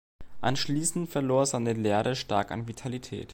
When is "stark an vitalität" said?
2.15-3.29